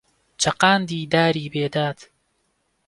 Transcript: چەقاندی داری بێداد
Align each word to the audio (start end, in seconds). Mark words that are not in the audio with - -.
چەقاندی 0.41 1.01
داری 1.13 1.45
بێداد 1.53 1.99